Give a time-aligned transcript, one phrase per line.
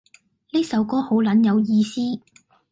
[0.51, 1.99] 呢首歌好撚有意思